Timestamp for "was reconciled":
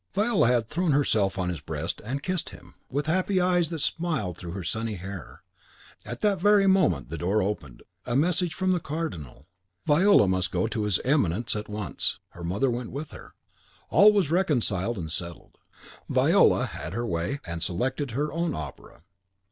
14.11-14.97